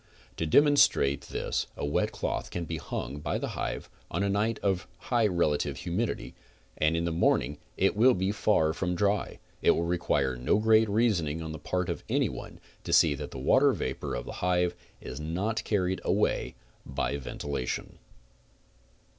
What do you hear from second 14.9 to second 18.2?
is not all carried away by ventilation.